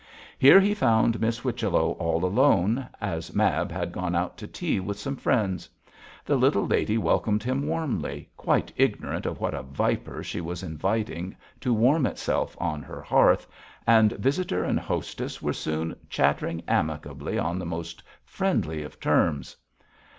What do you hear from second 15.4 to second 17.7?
soon chattering amicably on the